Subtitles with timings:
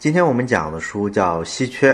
[0.00, 1.92] 今天我们讲的书叫《稀缺》。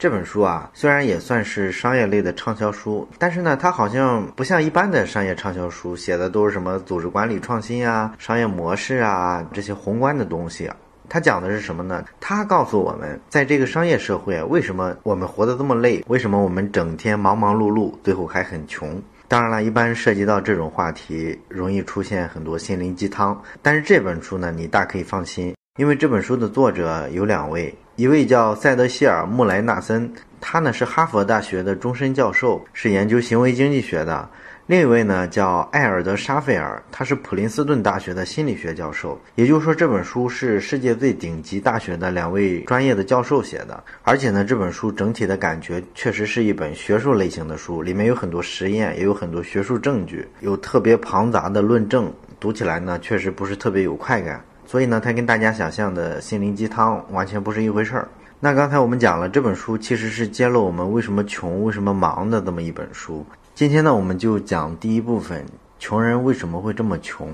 [0.00, 10.66] 这本书啊，虽然也算是商业类的畅销书，但是呢，它好像不像一般的商业畅销书，写的都是什么组织管理创新啊、商业模式啊这些宏观的东西。
[10.66, 10.74] 啊
[11.08, 12.04] 它讲的是什么呢？
[12.18, 16.02] 它告诉我们，在这个商业社会，为什么我们活得这么累？
[16.08, 19.00] 为什么我们整天忙忙碌碌，最后还很穷？
[19.28, 23.40] 当然了，一般涉及到这种话题，容易出现很多心灵鸡汤。
[23.62, 27.74] 但是这本书呢，你大可以放心，因为这本书的作者有两位。
[27.96, 30.10] 一位叫塞德希尔·穆莱纳森，
[30.40, 34.26] 他呢是哈佛大学的终身教授，是研究行为经济学的；
[34.66, 39.20] 另一位呢叫艾尔德·沙费尔，他是普林斯顿大学的心理学教授。
[39.34, 43.82] 也就是说，这本书是世界最顶级大学的两位专业的教授写的。
[44.02, 54.42] 而且呢，这本书整体的感觉确实是一本学术类型的书，里面有很多实验，也有很多学术证据，有特别庞杂的论证，读起来呢确实不是特别有快感。
[54.66, 58.08] 所以呢，它跟大家想象的心灵鸡汤完全不是一回事儿。
[58.40, 63.24] 那刚才我们讲了，这本书其实是揭露我们为什么穷、为什么忙的这么一本书。
[63.54, 65.42] 今天呢，我们就讲第一部分：
[65.78, 67.28] 穷人为什么会这么穷？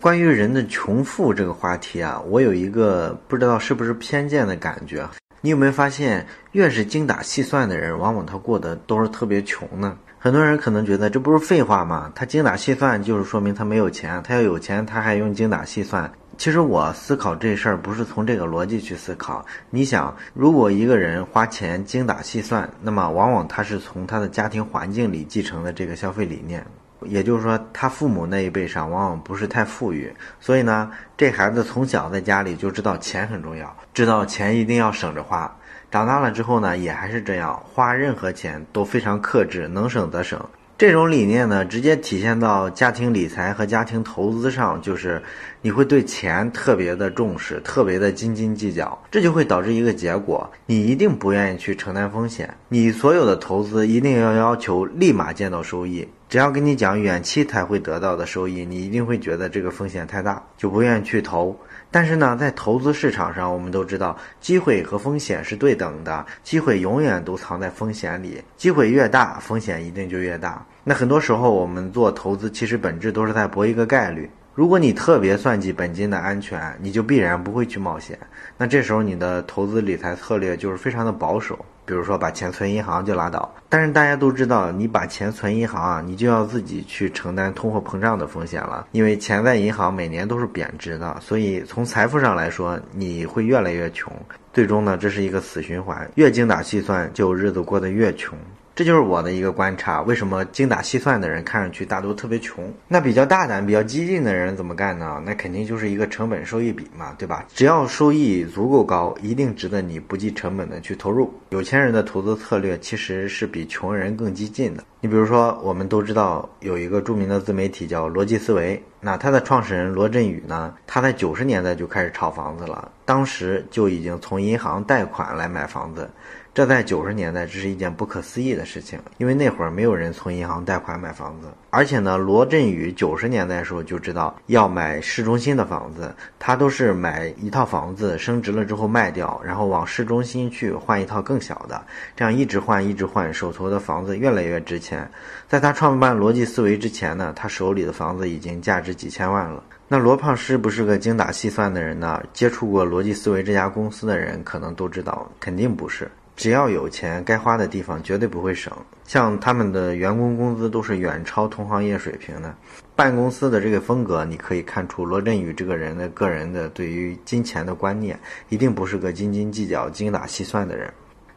[0.00, 5.06] 关于人的穷富这个话题啊，我有一个不知道是不是偏见的感觉。
[5.40, 9.96] 你有没有发现，越是精打细算的人，往往他过得都是特别穷呢？
[10.18, 12.10] 很多人可能觉得这不是废话吗？
[12.14, 16.10] 他精打细算就是说明他没有钱，他要有钱他还用精打细算。
[16.36, 19.44] 其实我思考这事儿不是从这个逻辑去思考。
[19.70, 26.64] 你想，如果一个人花钱精打细算，那么往往他是从他的家庭环境里继承的这个消费理念，
[27.02, 35.56] 也就是说，他父母那一辈上往往不是太富裕，所以呢，这孩子从小在家里就知道钱很重要，知道钱一定要省着花。
[35.90, 40.44] 长大了之后呢，也还是这样，花任何钱都非常克制，能省则省。
[40.76, 45.22] 这种理念呢，直接体现到家庭理财和家庭投资上，就是
[45.62, 61.56] 你会对钱特别的重视，特别的斤斤计较，这就会导致一个结果，你一定不愿意去承担风险，你所有的投资一定要要求立马见到收益，只要跟你讲远期才会得到的收益，你一定会觉得这个风险太大，就不愿意去投。
[61.94, 70.66] 但是呢，在投资市场上，我们都知道，机会和风险是对等的，机会永远都藏在风险里，机会越大，风险一定就越大。
[70.82, 74.28] 那很多时候，我们做投资，其实本质都是在搏一个概率。
[74.56, 78.18] 如果你特别算计本金的安全，你就必然不会去冒险。
[78.58, 83.52] 那这时候你的投资理财策略就是非常的保守，比如说把钱存银行就拉倒。
[83.68, 94.12] 但是大家都知道，你把钱存银行啊，你就要自己去承担通货膨胀的风险了，因为钱在银行每年都是贬值的，所以从财富上来说，你会越来越穷。
[94.52, 98.38] 最终呢，这是一个死循环，越精打细算，就日子过得越穷。
[98.74, 102.72] 这就是我的一个观察，为什么精打细算的人看上去大多特别穷？
[102.88, 105.22] 那比较大胆、比较激进的人怎么干呢？
[105.24, 107.46] 那肯定就是一个成本收益比嘛，对吧？
[107.54, 111.32] 只要收益足够高，一定值得你不计成本的去投入。
[111.50, 114.82] 有钱人的投资策略其实是比穷人更激进的。
[115.00, 126.10] 你比如说，我们都知道有一个著名的自媒体叫逻辑思维，那他的创始人罗振宇呢，他在九十年代就开始炒房子了，当时就已经从银行贷款来买房子。
[126.54, 141.84] 这在九十年代，这是一件不可思议的事情，因为那会儿没有人从银行贷款买房子，而且呢，罗振宇九十年代的时候就知道要买市中心的房子，他都是买一套房子升值了之后卖掉，然后往市中心去换一套更小的，
[142.14, 145.10] 这样一直换一直换，手头的房子越来越值钱。
[145.48, 149.60] 在他创办逻辑思维之前呢，他手里的房子已经价值几千万了。
[149.88, 152.22] 那罗胖是不是个精打细算的人呢？
[152.32, 156.08] 接触过逻辑思维这家公司的人可能都知道，肯定不是。
[156.36, 158.72] 只要有钱，该花的地方绝对不会省。
[159.06, 162.54] 像他们的员工工资都是远超同行业水平的。
[162.96, 168.18] 办公司的这个风格，你可以看出罗振宇这个人的个人的对于金钱的观念，
[168.48, 170.92] 一定不是个斤斤计较、精打细算的人。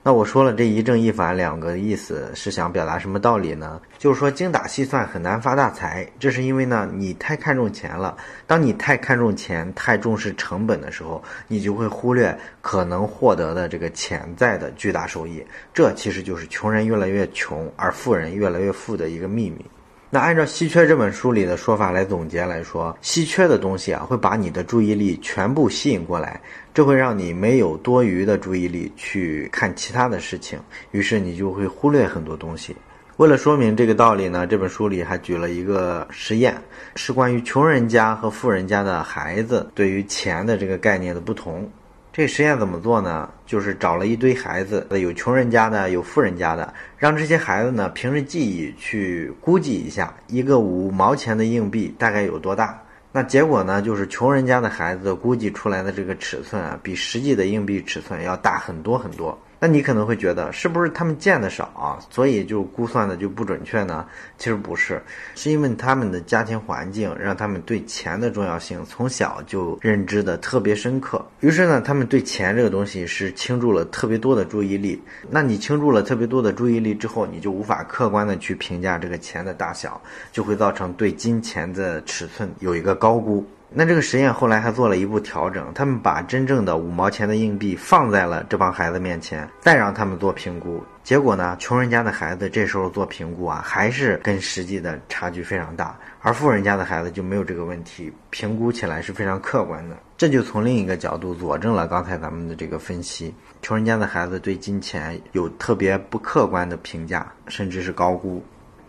[0.08, 3.82] 那我说了这一正一反两个意思，是想表达什么道理呢？
[3.98, 8.16] 就是说精打细算很难发大财，这是因为呢你太看重钱了。
[8.46, 15.46] 当你太看重钱、太重视成本的时候，你就会忽略可能获得的这个潜在的巨大收益。
[15.74, 19.66] 这其实就是穷人越来越穷，而富人越来越富的一个秘密。
[20.10, 26.40] 那按照《稀缺》这本书里的说法来总结来说，稀缺的东西啊，会把你的注意力全部吸引过来，
[26.74, 30.58] 这会让你没有多余的注意力去看其他的事情，
[30.92, 32.74] 于是你就会忽略很多东西。
[33.18, 36.56] 为了说明这个道理呢，这本书里还举了一个实验，
[36.96, 41.70] 是关于穷人家和富人家的孩子对于钱的这个概念的不同。
[42.18, 43.30] 这实验怎么做呢？
[43.46, 52.82] 就是找了一堆孩子，有穷人家的，有富人家的，让这些孩子呢凭着记忆去估计一下，一个五毛钱的硬币大概有多大。
[53.12, 59.38] 那结果呢，就是穷人家的孩子估计出来的这个尺寸啊，比实际的硬币尺寸要大很多很多。
[59.60, 64.06] 那你可能会觉得，是不是他们见的少啊，所以就估算的就不准确呢？
[64.38, 65.02] 其实不是，
[65.34, 71.26] 是因为他们的家庭环境让他们对钱的重要性从小就认知的特别深刻。
[71.40, 75.02] 于是呢，他们对钱这个东西是倾注了特别多的注意力。
[75.30, 80.00] 那你倾注了特别多的注意力之后，你就无法客观的去评价这个钱的大小，
[80.32, 83.44] 就会造成对金钱的尺寸有一个高估。
[83.70, 90.82] 那这个实验后来还做了一步调整，他们把真正的五毛钱的硬币放在了这帮孩子面前，再让他们做评估。
[91.04, 99.98] 结果呢，穷人家的孩子这时候做评估啊，还是跟实际的差距非常大，而富人家的孩子就没有这个问题，评估起来是非常客观的。
[100.18, 108.42] 这就从另一个角度佐证了刚才咱们的这个分析：穷人家的孩子对金钱有特别不客观的评价，甚至是高估。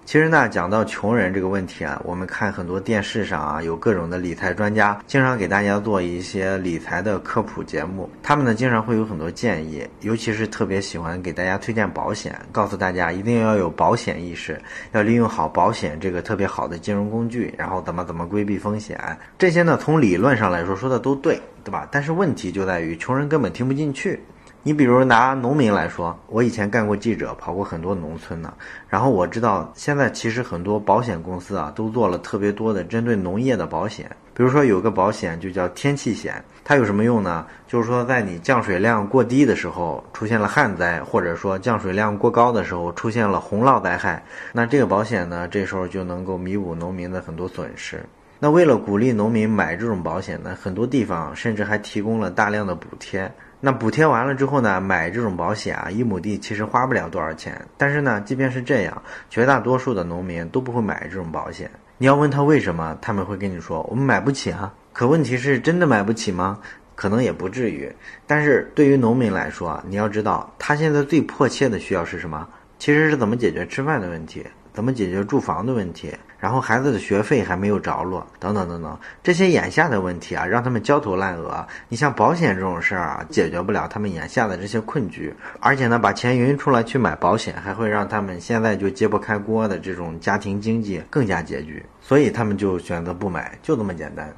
[0.08, 8.08] 其实呢，讲到穷人这个问题啊，我们看很多电视上啊，有各种的理财专家，经常给大家做一些理财的科普节目。
[8.22, 14.58] 他们呢，经常会有很多建议，尤其是特别喜欢给大家推荐保险，告诉大家一定要有保险意识，
[14.92, 18.98] 要利用好保险这个特别好的金融工具，然后怎么怎么规避风险。
[19.36, 21.86] 这些呢，从理论上来说说的都对，对吧？
[21.92, 24.18] 但是问题就在于穷人根本听不进去。
[24.68, 28.52] 你比如拿农民来说，我以前干过记者，跑过很多农村呢。
[28.86, 34.14] 然后我知道，现在其实很多保险公司啊，都做了特别多的针对农业的保险。
[34.34, 37.46] 比如说有个保险就叫天气险，它有什么用呢？
[37.66, 44.22] 就是说在你降水量过低的时候出现了旱灾，或者说降水量过高的时候出现了洪涝灾害，
[44.52, 48.04] 那这个保险呢，这时候就能够弥补农民的很多损失。
[48.38, 53.32] 那为了鼓励农民买这种保险呢，很多地方甚至还提供了大量的补贴。
[53.60, 57.60] 那补贴完了之后呢，买这种保险啊，一亩地其实花不了多少钱。
[57.76, 61.70] 但是呢，即便是这样，绝大多数的农民都不会买这种保险。
[61.96, 64.72] 你要问他为什么，他们会跟你说我们买不起啊。
[64.92, 66.58] 可问题是真的买不起吗？
[66.94, 67.92] 可能也不至于。
[68.26, 72.48] 但是对于农民来说，你要知道他现在最迫切的需要是什么？
[72.78, 74.44] 其实是怎么解决吃饭的问题。
[74.72, 76.12] 怎么解决住房的问题？
[76.38, 81.66] 然后孩子的学费还没有着落，等等等等，这些眼下的问题啊，让他们焦头烂额。
[81.88, 94.32] 你像保险这种事儿啊，解决不了他们眼下的这些困局，而且呢，把钱匀出来去买保险，还会让他们现在就揭不开锅的这种家庭经济更加拮据，所以他们就选择不买，就这么简单。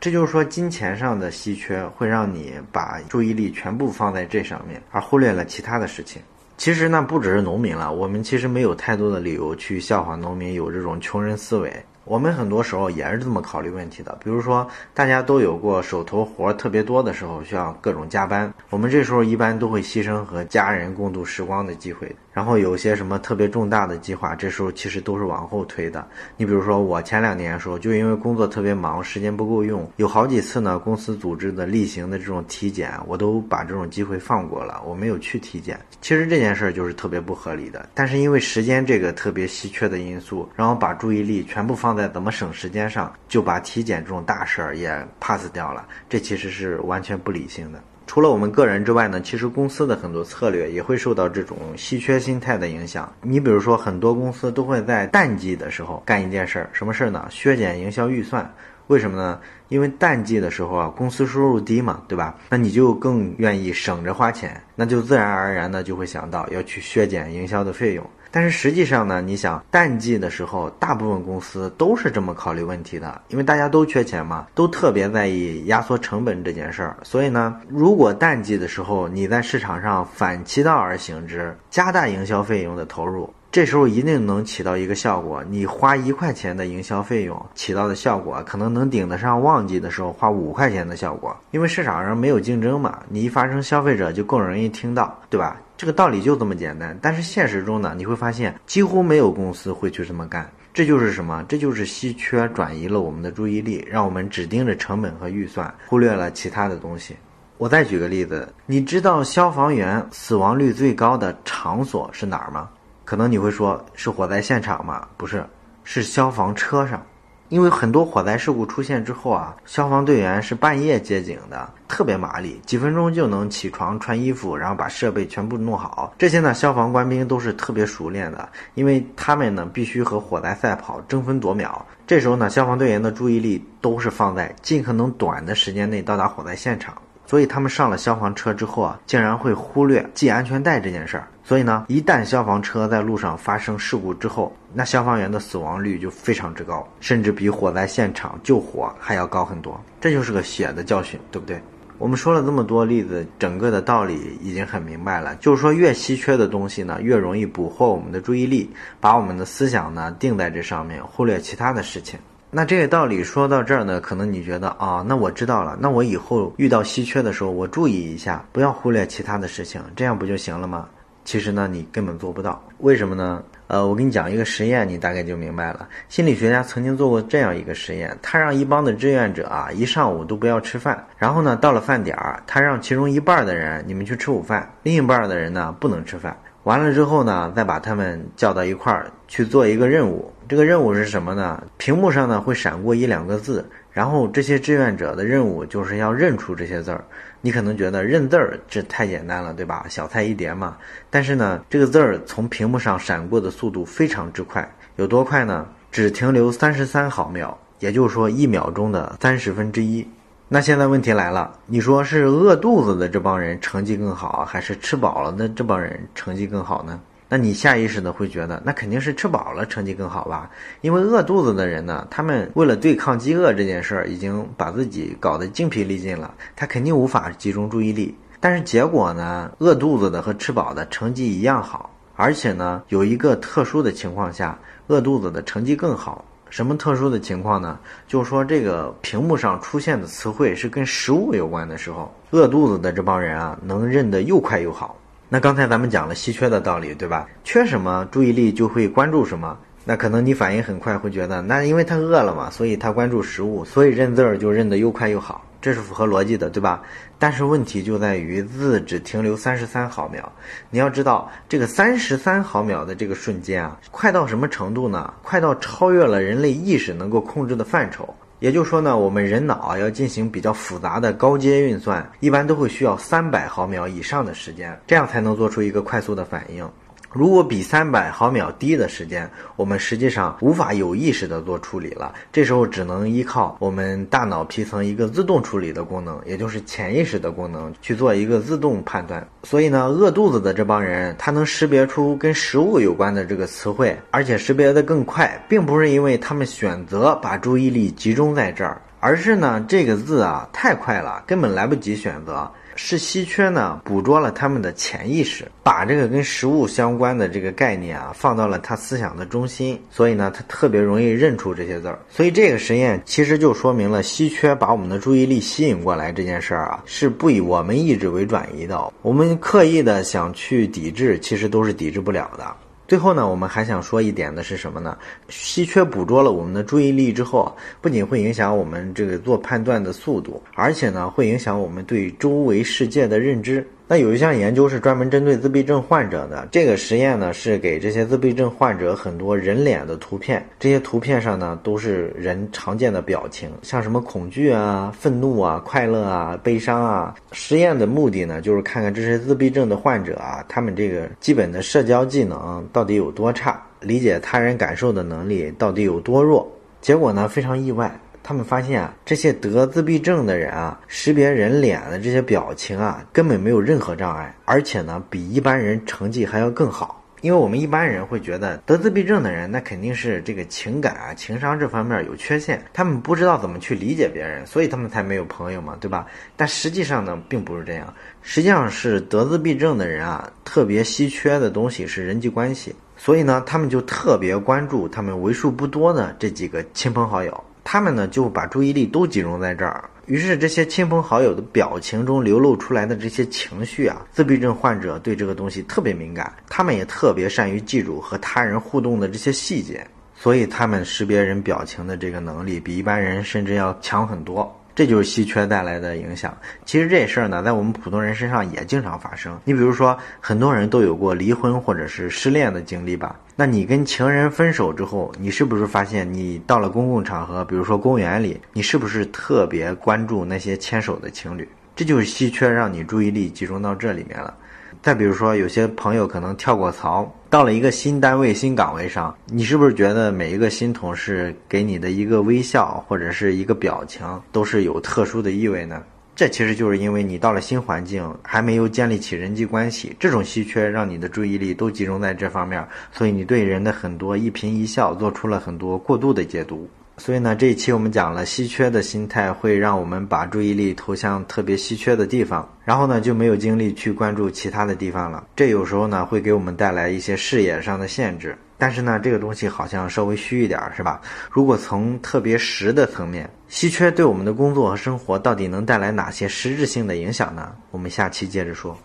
[0.00, 6.20] 这就是说，金钱上的稀缺会让你把注意力全部放在这上面，而忽略了其他的事情。
[6.62, 11.84] 其实那，不只是农民了，我们其实没有太多的理由去笑话农民有这种穷人思维。
[12.04, 22.14] 我们很多时候也是这么考虑问题的，比如说大家都有过手头活特别多的时候，需要各种加班，我们这时候一般都会牺牲和家人共度时光的机会。
[22.32, 26.02] 然后有些什么特别重大的计划，这时候其实都是往后推的。
[26.38, 35.78] 你比如说我前两年的时候，就因为工作特别忙，时间不够用，有好几次呢，公司组织的例行的这种体检，我都把这种机会放过了，我没有去体检。
[36.00, 47.78] 其实这件事儿就是特别不合理的，但是因为时间这个特别稀缺的因素，然后把注意力全部放放在怎么省时间上，就把体检这种大事儿也 pass 掉了，这其实是完全不理性的。
[48.06, 53.12] 除了我们个人之外呢，其实公司的很多策略也会受到这种稀缺心态的影响。
[53.20, 57.26] 你比如说，很多公司都会在淡季的时候干一件事儿，什么事儿呢？
[57.28, 58.50] 削减营销预算。
[58.86, 59.38] 为什么呢？
[59.68, 62.34] 因为淡季的时候啊，公司收入低嘛，对吧？
[62.48, 68.10] 那你就更愿意省着花钱，那就自然而然的就会想到要去削减营销的费用。
[68.32, 76.96] 但是实际上呢，你想淡季的时候，大部分公司都是这么考虑问题的，因为大家都缺钱嘛，都特别在意压缩成本这件事儿。
[77.02, 83.32] 所以呢，如果淡季的时候你在市场上反其道而行之，加大营销费用的投入。
[83.50, 91.36] 这时候一定能起到一个效果，你花一块钱的营销费用起到的效果，可能能顶得上旺季的时候花五块钱的效果。
[91.50, 95.60] 因为市场上没有竞争嘛，你一发生，消费者就更容易听到，对吧？
[95.82, 96.96] 这个道理就这么简单。
[97.02, 100.48] 但是现实中呢，你会发现几乎没有公司会去这么干。
[100.72, 101.44] 这就是什么？
[101.48, 107.16] 这就是稀缺转移了我们的注意力，让我们只盯着成本和预算，忽略了其他的东西。
[107.58, 112.70] 我再举个例子，你知道消防员死亡率最高的场所是哪儿吗？
[113.04, 115.08] 可能你会说是火灾现场吗？
[115.16, 115.44] 不是，
[115.82, 117.04] 是消防车上，
[117.52, 126.14] 因为很多火灾事故出现之后啊，消防队员是半夜接警的，特别麻利，几分钟就能起床穿衣服，然后把设备全部弄好。
[126.16, 131.84] 这些呢，消防官兵都是特别熟练的，因为他们呢必须和火灾赛跑，争分夺秒。
[132.06, 136.94] 这时候呢，消防队员的注意力都是放在尽可能短的时间内到达火灾现场。
[137.26, 141.28] 所以他们上了消防车之后啊，竟然会忽略系安全带这件事儿。
[141.44, 149.78] 所以呢，一旦消防车在路上发生事故之后，那消防员的死亡率就非常之高，甚至比火灾现场救火还要高很多。
[150.00, 151.60] 这就是个血的教训，对不对？
[151.98, 158.68] 我们说了这么多例子，整个的道理已经很明白了，就是说越稀缺的东西呢，越容易捕获我们的注意力，
[159.00, 162.18] 把我们的思想呢定在这上面，忽略其他的事情。
[162.54, 170.86] 那这个道理说到这儿呢，可能你觉得啊，那我知道了，那我以后遇到稀缺的时候，我注意一下，不要忽略其他的事情，这样不就行了吗？
[171.24, 173.42] 其实呢，你根本做不到，为什么呢？
[173.68, 175.88] 呃，我给你讲一个实验，你大概就明白了。
[176.10, 186.36] 心理学家曾经做过这样一个实验，他让一帮的志愿者啊，一上午都不要吃饭，然后呢，到了饭点儿，他让其中一半的人你们去吃午饭，另一半的人呢不能吃饭。
[186.64, 190.32] 完了之后呢，再把他们叫到一块儿去做一个任务。
[190.48, 191.62] 这个任务是什么呢？
[191.76, 197.02] 屏幕上呢会闪过一两个字，然后这些志愿者的任务就是要认出这些字儿。
[197.40, 199.86] 你可能觉得认字儿这太简单了，对吧？
[199.88, 200.76] 小菜一碟嘛。
[201.10, 205.66] 但是呢，这个字儿从屏幕上闪过的速度非常之快，有多快呢？
[205.90, 210.06] 只停留三十三毫秒，也就是说一秒钟的三十分之一。
[210.54, 217.00] 那现在问题来了，你说是饿肚子的这帮人成绩更好，还是吃饱了的这帮人成绩更好呢？
[217.26, 220.50] 那你下意识的会觉得，那肯定是吃饱了成绩更好吧？
[220.82, 228.14] 因为饿肚子的人呢，他们为了对抗饥饿这件事儿，已经把自己搞得精疲力尽了，他肯定无法集中注意力。
[228.38, 236.22] 但是结果呢，饿肚子的和吃饱的成绩一样好，而且呢，有一个特殊的情况下，饿肚子的成绩更好。
[236.52, 237.78] 什么特殊的情况呢？
[238.06, 244.94] 就是说这个屏幕上出现的词汇是跟食物有关的时候，饿肚子的这帮人啊，能认得又快又好。
[245.30, 247.26] 那刚才咱们讲了稀缺的道理，对吧？
[247.42, 249.56] 缺什么注意力就会关注什么。
[249.86, 256.82] 那可能你反应很快，会觉得那因为他饿了嘛，所以他关注食物，所以认字儿就认得又快又好，这是符合逻辑的，对吧？
[257.20, 260.30] 但是问题就在于字只停留三十三毫秒。
[260.70, 265.14] 你要知道，这个三十三毫秒的这个瞬间啊，快到什么程度呢？
[265.22, 268.12] 快到超越了人类意识能够控制的范畴。
[268.40, 276.68] 也就是说呢，我们人脑要进行比较复杂的高阶运算，一般都会需要三百毫秒以上的时间，这样才能做出一个快速的反应。
[277.12, 282.14] 如果比三百毫秒低的时间，我们实际上无法有意识的做处理了。
[282.32, 289.26] 这时候只能依靠我们大脑皮层一个自动处理的功能，也就是潜意识的功能去做一个自动判断。
[289.42, 302.50] 所以呢，饿肚子的这帮人，他能识别出跟食物有关的这个词汇，而且识别的更快，并不是因为他们选择把注意力集中在这儿，而是呢，这个字啊太快了，根本来不及选择。
[302.76, 311.98] 是稀缺呢，捕捉了他们的潜意识，把这个跟食物相关的这个概念啊放到了他思想的中心，所以呢，他特别容易认出这些字儿。
[312.08, 318.92] 所以这个实验其实就说明了稀缺把我们的注意力吸引过来这件事儿啊，是不以我们意志为转移的。
[319.02, 322.56] 我们刻意的想去抵制，其实都是抵制不了的。
[322.88, 324.98] 最后呢，我们还想说一点的是什么呢？
[325.28, 333.66] 稀缺捕捉了我们的注意力之后，不仅会影响我们这个做判断的速度，而且呢，会影响我们对周围世界的认知。
[333.92, 347.14] 那有一项研究是专门针对自闭症患者的，这个实验呢是给这些自闭症患者很多人脸的图片，这些图片上呢都是人常见的表情，像什么恐惧啊、愤怒啊、快乐啊、悲伤啊。
[347.32, 356.50] 实验的目的呢就是看看这些自闭症的患者啊，他们这个基本的社交技能到底有多差，理解他人感受的能力到底有多弱。
[356.80, 357.94] 结果呢非常意外。
[358.22, 366.98] 他们发现啊，这些得自闭症的人啊，识别人脸的这些表情啊，根本没有任何障碍，而且呢，比一般人成绩还要更好。
[367.20, 376.04] 因为我们一般人会觉得得自闭症的人，那肯定是这个情感啊、情商这方面有缺陷，他们不知道怎么去理解别人，所以他们才没有朋友嘛，对吧？
[376.36, 387.44] 但实际上呢，并不是这样，实际上是得自闭症的人啊，特别稀缺的东西是人际关系，所以呢，他们就特别关注他们为数不多的这几个亲朋好友。
[387.64, 404.52] 他们呢就把注意力都集中在这儿，于是这些亲朋好友的表情中流露出来的这些情绪啊，自闭症患者对这个东西特别敏感，他们也特别善于记住和他人互动的这些细节，所以他们识别人表情的这个能力比一般人甚至要强很多。
[404.74, 406.36] 这就是稀缺带来的影响。
[406.64, 409.38] 其实这事儿呢，在我们普通人身上也经常发生。
[409.44, 413.14] 你比如说，很多人都有过离婚或者是失恋的经历吧？
[413.36, 421.48] 那你跟情人分手之后，你是不是发现你到了公共场合，比如说公园里，你是不是特别关注那些牵手的情侣？
[421.74, 424.34] 这就是稀缺，让你注意力集中到这里面了。
[424.82, 435.80] 再比如说，有些朋友可能跳过槽，到了一个新单位、新岗位上，你是不是觉得每一个新同事给你的一个微笑或者是一个表情都是有特殊的意味呢？
[436.16, 446.68] 这其实就是因为你到了新环境，还没有建立起人际关系，这种稀缺让你的注意力都集中在这方面，所以你对人的很多一颦一笑做出了很多过度的解读。
[446.98, 455.26] 所以呢，这一期我们讲了稀缺的心态会让我们把注意力投向特别稀缺的地方，然后呢就没有精力去关注其他的地方了。
[455.34, 458.36] 这有时候呢会给我们带来一些视野上的限制。
[458.58, 461.00] 但是呢，这个东西好像稍微虚一点，是吧？
[461.32, 467.52] 如果从特别实的层面，稀缺对我们的工作和生活到底能带来哪些实质性的影响呢？
[467.72, 468.78] 我们下期接着说。